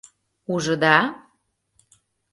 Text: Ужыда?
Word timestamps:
Ужыда? 0.53 0.95